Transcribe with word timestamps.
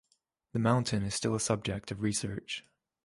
The 0.53 0.57
mountain 0.57 1.03
is 1.03 1.13
still 1.13 1.35
a 1.35 1.39
subject 1.39 1.91
of 1.91 2.01
research. 2.01 2.65